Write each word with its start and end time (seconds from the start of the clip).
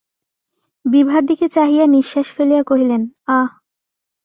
বিভার 0.85 1.21
দিকে 1.25 1.45
চাহিয়া 1.49 1.85
নিশ্বাস 1.87 2.27
ফেলিয়া 2.35 2.63
কহিলেন, 2.63 3.01
আঃ! 3.29 3.49